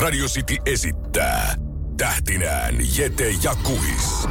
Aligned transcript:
Radio 0.00 0.26
City 0.26 0.56
esittää 0.66 1.54
tähtinään 1.96 2.74
Jete 2.96 3.34
ja 3.42 3.54
Kuhis. 3.62 4.28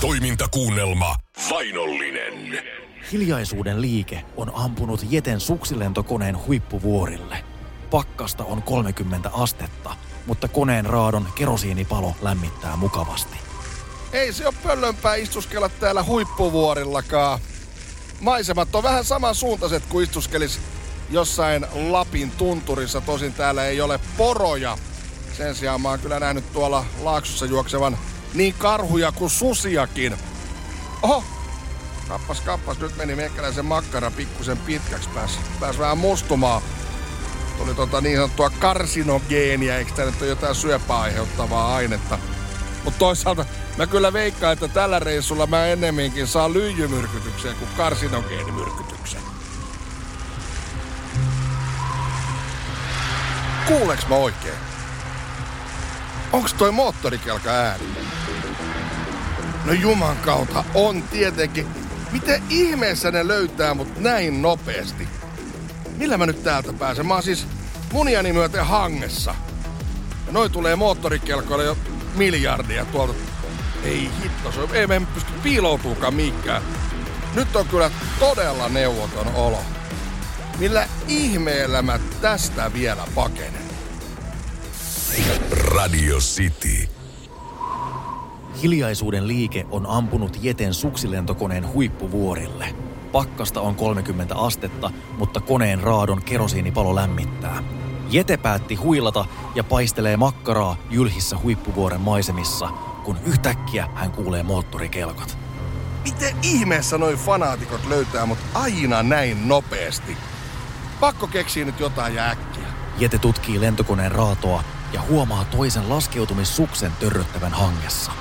Toimintakuunnelma 0.00 1.16
Vainollinen. 1.50 2.64
Hiljaisuuden 3.12 3.80
liike 3.82 4.24
on 4.36 4.52
ampunut 4.54 5.06
Jeten 5.10 5.40
suksilentokoneen 5.40 6.46
huippuvuorille. 6.46 7.44
Pakkasta 7.90 8.44
on 8.44 8.62
30 8.62 9.30
astetta, 9.32 9.96
mutta 10.26 10.48
koneen 10.48 10.86
raadon 10.86 11.28
kerosiinipalo 11.34 12.14
lämmittää 12.22 12.76
mukavasti. 12.76 13.36
Ei 14.12 14.32
se 14.32 14.46
ole 14.46 14.54
pöllönpää 14.62 15.14
istuskella 15.14 15.68
täällä 15.68 16.02
huippuvuorillakaan. 16.04 17.38
Maisemat 18.20 18.74
on 18.74 18.82
vähän 18.82 19.04
samansuuntaiset 19.04 19.82
kuin 19.88 20.04
istuskelis 20.04 20.60
jossain 21.10 21.66
Lapin 21.74 22.30
tunturissa. 22.30 23.00
Tosin 23.00 23.32
täällä 23.32 23.66
ei 23.66 23.80
ole 23.80 24.00
poroja. 24.16 24.78
Sen 25.38 25.54
sijaan 25.54 25.80
mä 25.80 25.88
oon 25.88 25.98
kyllä 25.98 26.20
nähnyt 26.20 26.52
tuolla 26.52 26.84
laaksossa 27.00 27.46
juoksevan 27.46 27.98
niin 28.34 28.54
karhuja 28.58 29.12
kuin 29.12 29.30
susiakin. 29.30 30.16
Oho, 31.02 31.24
kappas 32.08 32.40
kappas, 32.40 32.78
nyt 32.78 32.96
meni 32.96 33.14
meikäläisen 33.14 33.64
makkara 33.64 34.10
pikkusen 34.10 34.58
pitkäksi, 34.58 35.08
pääs, 35.08 35.38
pääs 35.60 35.78
vähän 35.78 35.98
mustumaan. 35.98 36.62
Tuli 37.58 37.74
tota 37.74 38.00
niin 38.00 38.16
sanottua 38.16 38.50
karsinogeenia, 38.50 39.76
eikö 39.76 39.92
tää 39.92 40.06
nyt 40.06 40.22
ole 40.22 40.28
jotain 40.28 40.54
syöpää 40.54 41.00
aiheuttavaa 41.00 41.74
ainetta? 41.74 42.18
Mutta 42.84 42.98
toisaalta 42.98 43.44
mä 43.76 43.86
kyllä 43.86 44.12
veikkaan, 44.12 44.52
että 44.52 44.68
tällä 44.68 44.98
reissulla 44.98 45.46
mä 45.46 45.66
ennemminkin 45.66 46.26
saan 46.26 46.52
lyijymyrkytyksen 46.52 47.54
kuin 47.54 47.70
karsinogeenimyrkytyksen. 47.76 49.20
Kuuleks 53.68 54.06
mä 54.06 54.14
oikein? 54.14 54.67
Onks 56.32 56.54
toi 56.54 56.72
moottorikelka 56.72 57.50
ääni? 57.50 57.84
No 59.64 59.72
juman 59.72 60.16
kautta 60.16 60.64
on 60.74 61.02
tietenkin. 61.02 61.66
Miten 62.12 62.42
ihmeessä 62.50 63.10
ne 63.10 63.28
löytää 63.28 63.74
mut 63.74 64.00
näin 64.00 64.42
nopeasti? 64.42 65.08
Millä 65.96 66.18
mä 66.18 66.26
nyt 66.26 66.42
täältä 66.42 66.72
pääsen? 66.72 67.06
Mä 67.06 67.14
oon 67.14 67.22
siis 67.22 67.46
muniani 67.92 68.32
myöten 68.32 68.66
hangessa. 68.66 69.34
Ja 70.26 70.32
noin 70.32 70.52
tulee 70.52 70.76
moottorikelkoille 70.76 71.64
jo 71.64 71.76
miljardia 72.14 72.84
tuolta. 72.84 73.14
Ei 73.84 74.10
hitto, 74.22 74.52
se 74.52 74.60
ei 74.72 74.86
me 74.86 75.02
pysty 75.14 75.32
piiloutuukaan 75.42 76.14
mihinkään. 76.14 76.62
Nyt 77.34 77.56
on 77.56 77.68
kyllä 77.68 77.90
todella 78.18 78.68
neuvoton 78.68 79.34
olo. 79.34 79.62
Millä 80.58 80.88
ihmeellä 81.08 81.82
mä 81.82 81.98
tästä 82.20 82.72
vielä 82.72 83.04
pakenen? 83.14 83.68
Radio 85.74 86.16
City. 86.18 86.88
Hiljaisuuden 88.62 89.28
liike 89.28 89.66
on 89.70 89.86
ampunut 89.86 90.38
Jeten 90.42 90.74
suksilentokoneen 90.74 91.72
huippuvuorille. 91.72 92.74
Pakkasta 93.12 93.60
on 93.60 93.74
30 93.74 94.34
astetta, 94.34 94.90
mutta 95.18 95.40
koneen 95.40 95.80
raadon 95.80 96.22
kerosiinipalo 96.22 96.94
lämmittää. 96.94 97.62
Jete 98.10 98.36
päätti 98.36 98.74
huilata 98.74 99.24
ja 99.54 99.64
paistelee 99.64 100.16
makkaraa 100.16 100.76
jylhissä 100.90 101.38
huippuvuoren 101.42 102.00
maisemissa, 102.00 102.68
kun 103.04 103.18
yhtäkkiä 103.26 103.88
hän 103.94 104.10
kuulee 104.10 104.42
moottorikelkot. 104.42 105.38
Miten 106.04 106.36
ihmeessä 106.42 106.98
noi 106.98 107.16
fanaatikot 107.16 107.86
löytää 107.88 108.26
mut 108.26 108.38
aina 108.54 109.02
näin 109.02 109.48
nopeasti? 109.48 110.16
Pakko 111.00 111.26
keksiä 111.26 111.64
nyt 111.64 111.80
jotain 111.80 112.14
ja 112.14 112.30
äkkiä. 112.30 112.68
Jete 112.98 113.18
tutkii 113.18 113.60
lentokoneen 113.60 114.12
raatoa 114.12 114.64
ja 114.92 115.02
huomaa 115.02 115.44
toisen 115.44 115.88
laskeutumissuksen 115.88 116.92
törröttävän 116.92 117.52
hangessa. 117.52 118.12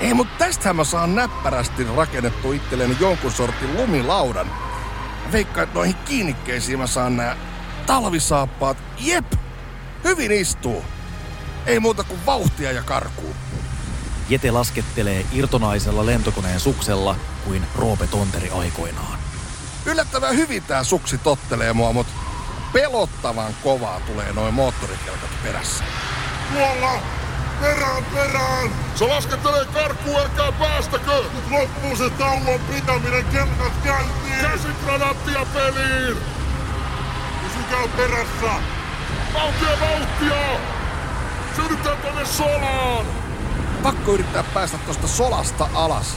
Ei, 0.00 0.14
mut 0.14 0.38
tästähän 0.38 0.76
mä 0.76 0.84
saan 0.84 1.14
näppärästi 1.14 1.84
rakennettu 1.96 2.52
itselleni 2.52 2.96
jonkun 3.00 3.32
sortin 3.32 3.76
lumilaudan. 3.76 4.46
Mä 5.26 5.32
veikkaan, 5.32 5.62
että 5.62 5.78
noihin 5.78 5.94
kiinnikkeisiin 5.94 6.78
mä 6.78 6.86
saan 6.86 7.16
nää 7.16 7.36
talvisaappaat. 7.86 8.76
Jep! 8.98 9.32
Hyvin 10.04 10.32
istuu. 10.32 10.84
Ei 11.66 11.80
muuta 11.80 12.04
kuin 12.04 12.26
vauhtia 12.26 12.72
ja 12.72 12.82
karkuun. 12.82 13.34
Jete 14.28 14.50
laskettelee 14.50 15.26
irtonaisella 15.32 16.06
lentokoneen 16.06 16.60
suksella 16.60 17.16
kuin 17.44 17.62
Roope 17.74 18.06
Tonteri 18.06 18.50
aikoinaan. 18.50 19.18
Yllättävän 19.86 20.36
hyvin 20.36 20.62
tää 20.62 20.84
suksi 20.84 21.18
tottelee 21.18 21.72
mua, 21.72 21.92
mut 21.92 22.06
pelottavan 22.72 23.54
kovaa 23.62 24.00
tulee 24.00 24.32
noin 24.32 24.54
moottorikelkat 24.54 25.30
perässä. 25.42 25.84
Tuolla! 26.52 27.00
Perään, 27.60 28.04
perään! 28.04 28.70
Se 28.94 29.04
laskettelee 29.04 29.64
karkuun, 29.64 30.20
älkää 30.20 30.52
päästäkö! 30.52 31.22
Nyt 31.34 31.50
loppuu 31.50 31.96
se 31.96 32.10
tauon 32.10 32.60
pitäminen, 32.60 33.24
kelkat 33.24 33.72
käyntiin! 33.84 34.40
Käsikranaattia 34.42 35.46
peliin! 35.54 36.16
Pysykää 37.42 37.88
perässä! 37.96 38.62
Vauhtia, 39.34 39.80
vauhtia! 39.80 40.60
Sydytään 41.56 41.96
tonne 41.96 42.26
solaan! 42.26 43.06
Pakko 43.82 44.12
yrittää 44.12 44.42
päästä 44.42 44.78
tosta 44.78 45.08
solasta 45.08 45.68
alas. 45.74 46.16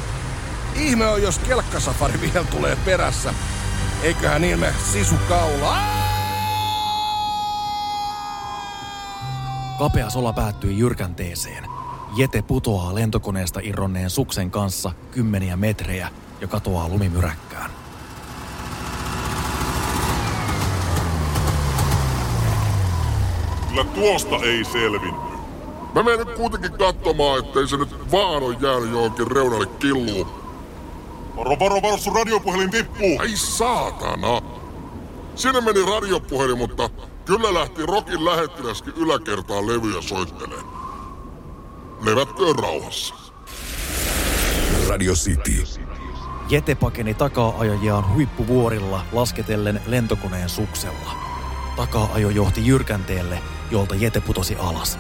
Ihme 0.75 1.07
on, 1.07 1.21
jos 1.21 1.39
kelkkasafari 1.39 2.21
vielä 2.21 2.45
tulee 2.45 2.75
perässä. 2.75 3.33
Eiköhän 4.03 4.43
ilme 4.43 4.73
sisu 4.91 5.15
kaula. 5.29 6.02
Kapea 9.77 10.09
sola 10.09 10.33
päättyi 10.33 10.77
jyrkänteeseen. 10.77 11.63
Jete 12.15 12.41
putoaa 12.41 12.95
lentokoneesta 12.95 13.59
irronneen 13.63 14.09
suksen 14.09 14.51
kanssa 14.51 14.91
kymmeniä 15.11 15.57
metrejä 15.57 16.09
ja 16.41 16.47
katoaa 16.47 16.89
lumimyräkkään. 16.89 17.71
Kyllä 23.69 23.83
tuosta 23.83 24.35
ei 24.35 24.63
selvinny. 24.63 25.19
Mä 25.95 26.03
menen 26.03 26.27
nyt 26.27 26.37
kuitenkin 26.37 26.71
katsomaan, 26.71 27.39
ettei 27.39 27.67
se 27.67 27.77
nyt 27.77 28.11
vaan 28.11 28.43
ole 28.43 28.57
jäänyt 28.61 28.91
johonkin 28.91 29.31
reunalle 29.31 29.65
killuun. 29.65 30.27
Varo, 31.37 31.59
varo, 31.59 31.81
varo, 31.81 31.97
sun 31.97 32.15
radiopuhelin 32.15 32.71
tippuu! 32.71 33.19
Ai 33.19 33.31
saatana! 33.35 34.41
Sinne 35.35 35.61
meni 35.61 35.85
radiopuhelin, 35.85 36.57
mutta 36.57 36.89
kyllä 37.25 37.53
lähti 37.53 37.85
Rokin 37.85 38.25
lähettiläskin 38.25 38.93
yläkertaan 38.97 39.67
levyjä 39.67 40.01
soittelee. 40.01 40.61
Levätköön 42.05 42.55
rauhassa. 42.55 43.15
Radio 44.89 45.13
City. 45.13 45.63
Jete 46.49 46.75
pakeni 46.75 47.13
takaa-ajojiaan 47.13 48.13
huippuvuorilla 48.13 49.05
lasketellen 49.11 49.81
lentokoneen 49.85 50.49
suksella. 50.49 51.11
Takaa-ajo 51.75 52.29
johti 52.29 52.67
jyrkänteelle, 52.67 53.39
jolta 53.71 53.95
Jete 53.95 54.21
putosi 54.21 54.55
alas. 54.55 54.99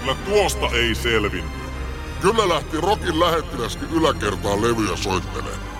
Kyllä 0.00 0.14
tuosta 0.14 0.66
ei 0.66 0.94
selvinny. 0.94 1.50
Kyllä 2.20 2.48
lähti 2.48 2.80
Rokin 2.80 3.20
lähettiläskin 3.20 3.88
yläkertaan 3.90 4.62
levyjä 4.62 4.96
soittelee. 4.96 5.73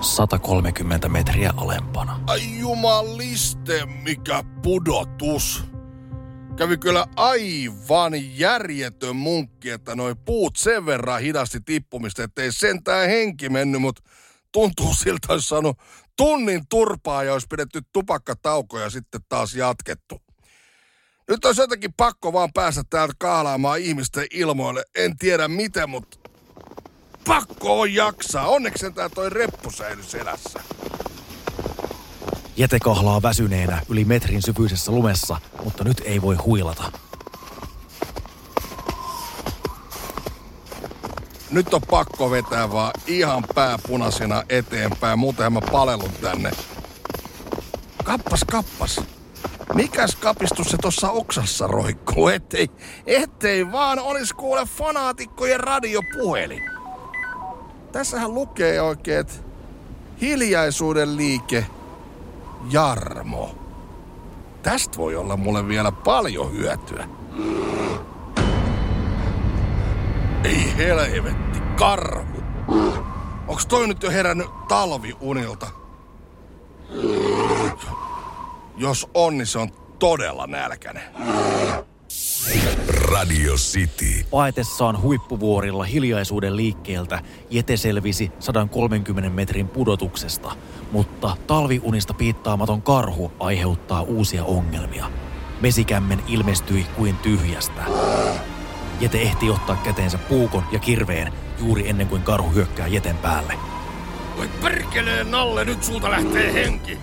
130 0.00 1.08
metriä 1.08 1.52
alempana. 1.56 2.20
Ai 2.26 2.58
jumaliste, 2.58 3.86
mikä 3.86 4.44
pudotus. 4.62 5.64
Kävi 6.56 6.78
kyllä 6.78 7.06
aivan 7.16 8.38
järjetön 8.38 9.16
munkki, 9.16 9.70
että 9.70 9.94
noi 9.94 10.14
puut 10.24 10.56
sen 10.56 10.86
verran 10.86 11.20
hidasti 11.20 11.60
tippumista, 11.60 12.22
ettei 12.22 12.52
sentään 12.52 13.08
henki 13.08 13.48
mennyt, 13.48 13.80
mutta 13.80 14.02
tuntuu 14.52 14.94
siltä, 14.94 15.32
olisi 15.32 15.48
saanut 15.48 15.78
tunnin 16.16 16.62
turpaa 16.68 17.24
ja 17.24 17.32
olisi 17.32 17.46
pidetty 17.50 17.80
tupakkataukoja 17.92 18.90
sitten 18.90 19.20
taas 19.28 19.54
jatkettu. 19.54 20.22
Nyt 21.28 21.44
olisi 21.44 21.60
jotenkin 21.60 21.92
pakko 21.92 22.32
vaan 22.32 22.52
päästä 22.54 22.82
täältä 22.90 23.14
kaalaamaan 23.18 23.80
ihmisten 23.80 24.26
ilmoille. 24.30 24.84
En 24.94 25.16
tiedä 25.16 25.48
miten, 25.48 25.90
mutta 25.90 26.29
pakko 27.26 27.80
on 27.80 27.94
jaksaa. 27.94 28.46
Onneksi 28.46 28.90
tää 28.90 29.08
toi 29.08 29.30
reppu 29.30 29.70
säily 29.70 30.02
selässä. 30.02 30.60
Jete 32.56 32.78
kahlaa 32.78 33.22
väsyneenä 33.22 33.82
yli 33.88 34.04
metrin 34.04 34.42
syvyisessä 34.42 34.92
lumessa, 34.92 35.36
mutta 35.64 35.84
nyt 35.84 36.02
ei 36.04 36.22
voi 36.22 36.36
huilata. 36.36 36.92
Nyt 41.50 41.74
on 41.74 41.82
pakko 41.90 42.30
vetää 42.30 42.72
vaan 42.72 42.92
ihan 43.06 43.44
pääpunaisena 43.54 44.42
eteenpäin, 44.48 45.18
muutenhan 45.18 45.52
mä 45.52 45.60
palelun 45.72 46.12
tänne. 46.20 46.50
Kappas, 48.04 48.44
kappas. 48.50 49.00
Mikäs 49.74 50.16
kapistus 50.16 50.66
se 50.66 50.76
tuossa 50.76 51.10
oksassa 51.10 51.66
roikkuu, 51.66 52.28
ettei, 52.28 52.70
ettei 53.06 53.72
vaan 53.72 53.98
olis 53.98 54.32
kuule 54.32 54.66
fanaatikkojen 54.66 55.60
radiopuhelin. 55.60 56.79
Tässähän 57.92 58.34
lukee 58.34 58.82
oikein, 58.82 59.20
että 59.20 59.34
Hiljaisuuden 60.20 61.16
liike 61.16 61.66
Jarmo. 62.70 63.54
Tästä 64.62 64.98
voi 64.98 65.16
olla 65.16 65.36
mulle 65.36 65.68
vielä 65.68 65.92
paljon 65.92 66.52
hyötyä. 66.52 67.08
Ei 70.44 70.76
helvetti, 70.76 71.60
karhu. 71.78 72.42
Onks 73.48 73.66
toi 73.66 73.88
nyt 73.88 74.02
jo 74.02 74.10
herännyt 74.10 74.48
talviunilta? 74.68 75.66
Jos 78.76 79.10
on, 79.14 79.38
niin 79.38 79.46
se 79.46 79.58
on 79.58 79.70
todella 79.98 80.46
nälkäinen. 80.46 81.02
Radio 83.10 83.54
City. 83.54 84.26
Paetessaan 84.30 85.02
huippuvuorilla 85.02 85.84
hiljaisuuden 85.84 86.56
liikkeeltä 86.56 87.22
Jete 87.50 87.76
selvisi 87.76 88.32
130 88.38 89.30
metrin 89.30 89.68
pudotuksesta, 89.68 90.52
mutta 90.92 91.36
talviunista 91.46 92.14
piittaamaton 92.14 92.82
karhu 92.82 93.32
aiheuttaa 93.40 94.02
uusia 94.02 94.44
ongelmia. 94.44 95.10
Vesikämmen 95.62 96.22
ilmestyi 96.28 96.86
kuin 96.96 97.16
tyhjästä. 97.16 97.82
Jete 99.00 99.22
ehti 99.22 99.50
ottaa 99.50 99.76
käteensä 99.76 100.18
puukon 100.18 100.64
ja 100.72 100.78
kirveen 100.78 101.32
juuri 101.58 101.88
ennen 101.88 102.08
kuin 102.08 102.22
karhu 102.22 102.50
hyökkää 102.50 102.86
Jeten 102.86 103.16
päälle. 103.16 103.54
Voi 104.36 104.48
perkeleen 104.48 105.30
Nalle, 105.30 105.64
nyt 105.64 105.84
sulta 105.84 106.10
lähtee 106.10 106.52
henki. 106.52 106.98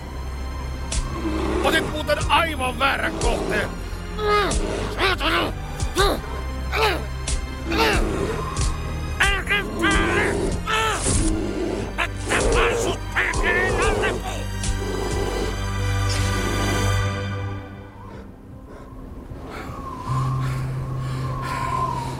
Otit 1.64 1.92
muuten 1.92 2.18
aivan 2.28 2.78
väärän 2.78 3.12
kohteen. 3.12 3.68
Saatana! 4.96 5.57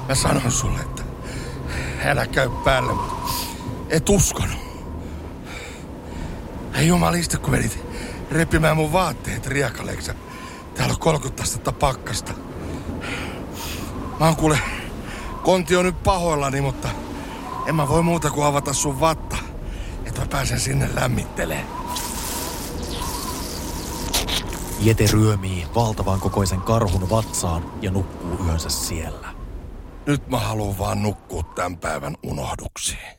Mä 0.08 0.14
sanon 0.14 0.52
sulle, 0.52 0.80
että 0.80 1.02
älä 2.04 2.26
käy 2.26 2.50
päälle, 2.64 2.92
mutta 2.92 3.32
et 3.88 4.08
uskonut. 4.08 4.58
Ei 6.74 6.86
jumalista, 6.86 7.38
kun 7.38 7.50
menit 7.50 7.78
repimään 8.30 8.76
mun 8.76 8.92
vaatteet 8.92 9.46
riekaleeksi. 9.46 10.12
Täällä 10.74 10.92
on 10.92 11.00
30 11.00 11.42
astetta 11.42 11.72
pakkasta. 11.72 12.32
Mä 14.20 14.26
oon 14.26 14.36
kuule, 14.36 14.58
konti 15.42 15.76
on 15.76 15.84
nyt 15.84 16.02
pahoillani, 16.02 16.60
mutta 16.60 16.88
en 17.66 17.74
mä 17.74 17.88
voi 17.88 18.02
muuta 18.02 18.30
kuin 18.30 18.46
avata 18.46 18.72
sun 18.72 19.00
vatta, 19.00 19.36
että 20.06 20.20
mä 20.20 20.26
pääsen 20.26 20.60
sinne 20.60 20.90
lämmittelee. 20.94 21.64
Jete 24.80 25.06
ryömii 25.12 25.66
valtavan 25.74 26.20
kokoisen 26.20 26.60
karhun 26.60 27.10
vatsaan 27.10 27.72
ja 27.82 27.90
nukkuu 27.90 28.46
yönsä 28.46 28.68
siellä. 28.68 29.28
Nyt 30.06 30.28
mä 30.28 30.38
haluan 30.38 30.78
vaan 30.78 31.02
nukkua 31.02 31.42
tämän 31.42 31.76
päivän 31.76 32.16
unohduksiin. 32.22 33.18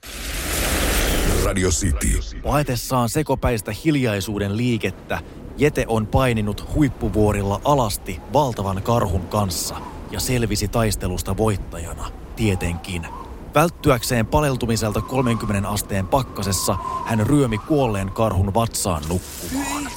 Radio 1.46 1.70
City. 1.70 2.40
Paetessaan 2.44 3.10
sekopäistä 3.10 3.74
hiljaisuuden 3.86 4.58
liikettä, 4.58 5.20
Jete 5.58 5.86
on 5.88 6.08
paininut 6.08 6.76
huippuvuorilla 6.76 7.62
alasti 7.64 8.20
valtavan 8.34 8.84
karhun 8.84 9.28
kanssa 9.28 9.76
ja 10.12 10.20
selvisi 10.20 10.68
taistelusta 10.68 11.38
voittajana, 11.38 12.12
tietenkin. 12.36 13.08
Välttyäkseen 13.56 14.26
paleltumiselta 14.26 15.02
30 15.02 15.70
asteen 15.70 16.08
pakkasessa 16.08 16.78
hän 17.06 17.28
ryömi 17.28 17.58
kuolleen 17.58 18.12
karhun 18.12 18.54
vatsaan 18.54 19.04
nukkumaan. 19.08 19.92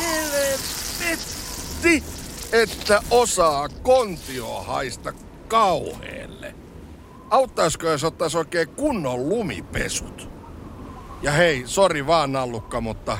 Helvetti, 0.00 2.04
että 2.52 3.02
osaa 3.10 3.68
kontio 3.68 4.62
haista 4.62 5.12
kauheelle. 5.48 6.54
Auttaisiko, 7.30 7.86
jos 7.86 8.04
ottaisi 8.04 8.38
oikein 8.38 8.68
kunnon 8.68 9.28
lumipesut? 9.28 10.30
Ja 11.22 11.32
hei, 11.32 11.62
sori 11.66 12.06
vaan 12.06 12.32
Nallukka, 12.32 12.80
mutta 12.80 13.18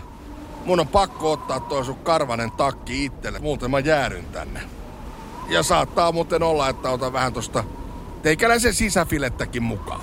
mun 0.64 0.80
on 0.80 0.88
pakko 0.88 1.32
ottaa 1.32 1.60
toi 1.60 1.84
sun 1.84 1.96
karvanen 1.96 2.50
takki 2.50 3.04
itselle, 3.04 3.38
muuten 3.38 3.70
mä 3.70 3.78
jääryn 3.78 4.24
tänne. 4.24 4.79
Ja 5.50 5.62
saattaa 5.62 6.12
muuten 6.12 6.42
olla, 6.42 6.68
että 6.68 6.90
otan 6.90 7.12
vähän 7.12 7.32
tosta 7.32 7.64
teikäläisen 8.22 8.74
sisäfilettäkin 8.74 9.62
mukaan. 9.62 10.00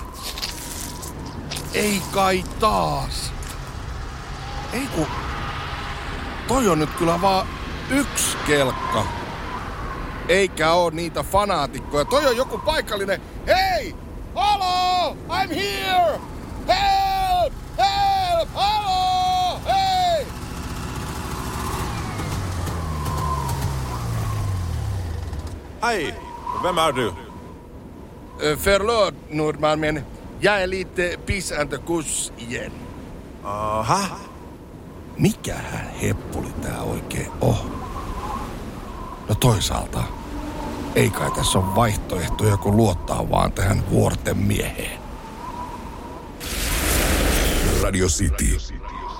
Ei 1.74 2.02
kai 2.12 2.44
taas. 2.60 3.32
Ei 4.72 4.86
ku... 4.94 5.06
Toi 6.48 6.68
on 6.68 6.78
nyt 6.78 6.90
kyllä 6.90 7.20
vaan 7.20 7.46
yksi 7.90 8.36
kelkka. 8.46 9.06
Eikä 10.28 10.72
oo 10.72 10.90
niitä 10.90 11.22
fanaatikkoja. 11.22 12.04
Toi 12.04 12.26
on 12.26 12.36
joku 12.36 12.58
paikallinen... 12.58 13.20
Hei! 13.46 13.94
Halo! 14.34 15.16
I'm 15.28 15.54
here! 15.54 16.20
Help! 16.68 17.52
Help! 17.78 18.48
Halo! 18.54 19.60
Hei! 19.66 20.26
Hej! 25.82 26.14
Vem 26.62 26.78
är 26.78 26.92
du? 26.92 27.12
Ö, 28.42 28.56
Förlåt 28.56 29.14
Nordman, 29.30 29.80
men 29.80 30.04
jag 30.40 30.62
är 30.62 30.66
lite 30.66 31.16
pissande 31.26 31.78
kuss 31.86 32.32
igen. 32.38 32.72
Aha. 33.44 34.00
Mikähän 35.16 35.88
heppuli 36.02 36.48
tää 36.62 36.82
oikein 36.82 37.30
on? 37.40 37.56
No 39.28 39.34
toisaalta, 39.34 40.02
ei 40.94 41.10
kai 41.10 41.30
tässä 41.30 41.58
ole 41.58 41.74
vaihtoehtoja 41.74 42.56
kuin 42.56 42.76
luottaa 42.76 43.30
vaan 43.30 43.52
tähän 43.52 43.90
vuorten 43.90 44.36
mieheen. 44.38 45.00
Radio 47.82 48.06
City. 48.06 48.56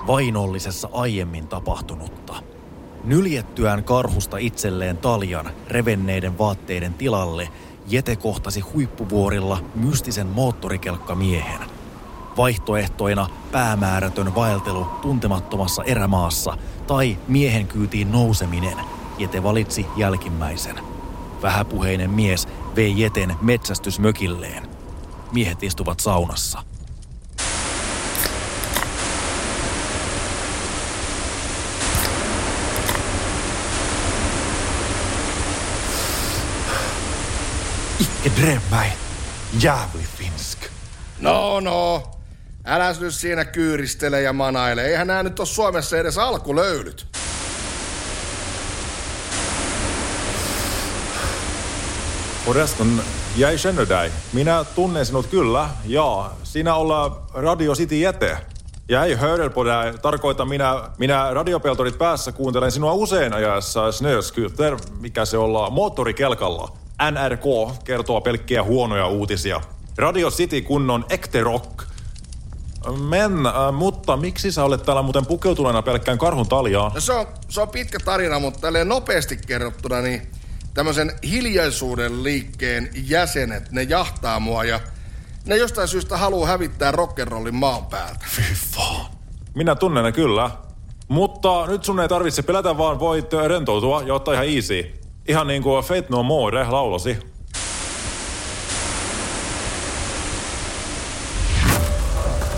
vainollisessa 0.07 0.89
aiemmin 0.91 1.47
tapahtunutta. 1.47 2.43
Nyljettyään 3.03 3.83
karhusta 3.83 4.37
itselleen 4.37 4.97
taljan 4.97 5.51
revenneiden 5.67 6.37
vaatteiden 6.37 6.93
tilalle, 6.93 7.49
Jete 7.87 8.15
kohtasi 8.15 8.59
huippuvuorilla 8.59 9.63
mystisen 9.75 10.27
moottorikelkkamiehen. 10.27 11.59
Vaihtoehtoina 12.37 13.29
päämäärätön 13.51 14.35
vaeltelu 14.35 14.87
tuntemattomassa 15.01 15.83
erämaassa 15.83 16.57
tai 16.87 17.17
miehen 17.27 17.67
kyytiin 17.67 18.11
nouseminen. 18.11 18.77
Jete 19.17 19.43
valitsi 19.43 19.85
jälkimmäisen. 19.97 20.79
Vähäpuheinen 21.41 22.09
mies 22.09 22.47
vei 22.75 23.01
Jeten 23.01 23.35
metsästysmökilleen. 23.41 24.63
Miehet 25.31 25.63
istuvat 25.63 25.99
saunassa. 25.99 26.63
Icke 37.99 38.41
drev 38.41 38.61
mig. 38.71 38.91
Jävlig 39.61 40.07
finsk. 40.17 40.59
No 41.19 41.59
no, 41.59 42.03
älä 42.65 42.95
nyt 42.99 43.13
siinä 43.13 43.45
kyyristele 43.45 44.21
ja 44.21 44.33
manaile. 44.33 44.85
Eihän 44.85 45.07
nämä 45.07 45.23
nyt 45.23 45.39
ole 45.39 45.47
Suomessa 45.47 45.97
edes 45.97 46.17
alkulöylyt. 46.17 47.07
Förresten, 52.45 53.01
jag 53.37 53.59
känner 53.59 53.89
dig. 53.89 54.11
Minä 54.33 54.65
tunnen 54.75 55.05
sinut 55.05 55.27
kyllä. 55.27 55.69
Ja, 55.85 56.31
sinä 56.43 56.75
olla 56.75 57.21
Radio 57.33 57.75
City 57.75 57.95
hörde 59.17 59.49
på 59.49 59.63
dig. 59.63 59.99
Tarkoitan 60.01 60.47
minä, 60.47 60.89
minä 60.97 61.33
radiopeltorit 61.33 61.97
päässä 61.97 62.31
kuuntelen 62.31 62.71
sinua 62.71 62.93
usein 62.93 63.33
ajassa 63.33 63.91
snöskuter, 63.91 64.77
mikä 64.99 65.25
se 65.25 65.37
olla, 65.37 65.69
moottorikelkalla. 65.69 66.78
NRK 67.11 67.73
kertoo 67.83 68.21
pelkkiä 68.21 68.63
huonoja 68.63 69.07
uutisia. 69.07 69.61
Radio 69.97 70.31
City 70.31 70.61
kunnon 70.61 71.05
ekte 71.09 71.41
rock. 71.41 71.83
Men, 73.09 73.45
äh, 73.45 73.73
mutta 73.73 74.17
miksi 74.17 74.51
sä 74.51 74.63
olet 74.63 74.83
täällä 74.83 75.01
muuten 75.01 75.25
pukeutuneena 75.25 75.81
pelkkään 75.81 76.17
karhun 76.17 76.47
taljaan? 76.47 76.91
No 76.93 77.01
se 77.01 77.13
on, 77.13 77.27
se 77.49 77.61
on 77.61 77.69
pitkä 77.69 77.97
tarina, 78.05 78.39
mutta 78.39 78.59
tälleen 78.59 78.87
nopeasti 78.87 79.37
kerrottuna, 79.47 80.01
niin 80.01 80.31
tämmöisen 80.73 81.11
hiljaisuuden 81.23 82.23
liikkeen 82.23 82.89
jäsenet, 82.93 83.71
ne 83.71 83.83
jahtaa 83.83 84.39
mua 84.39 84.63
ja 84.63 84.79
ne 85.45 85.57
jostain 85.57 85.87
syystä 85.87 86.17
haluaa 86.17 86.47
hävittää 86.47 86.91
rock'n'rollin 86.91 87.51
maan 87.51 87.85
päältä. 87.85 88.25
Fy 88.29 88.41
fan. 88.55 89.05
Minä 89.55 89.75
tunnen 89.75 90.03
ne 90.03 90.11
kyllä. 90.11 90.51
Mutta 91.07 91.67
nyt 91.67 91.83
sun 91.83 91.99
ei 91.99 92.07
tarvitse 92.07 92.41
pelätä, 92.41 92.77
vaan 92.77 92.99
voit 92.99 93.33
rentoutua 93.47 94.01
ja 94.01 94.13
ottaa 94.13 94.33
ihan 94.33 94.47
easy. 94.47 94.98
Ihan 95.29 95.47
niin 95.47 95.63
kuin 95.63 95.83
Fate 95.83 96.05
No 96.09 96.23
More 96.23 96.67
laulosi. 96.67 97.17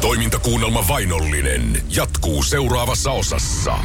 Toimintakuunnelma 0.02 0.88
Vainollinen 0.88 1.84
jatkuu 1.90 2.44
seuraavassa 2.44 3.12
osassa. 3.12 3.80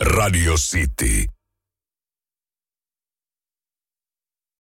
Radio 0.00 0.54
City. 0.54 1.37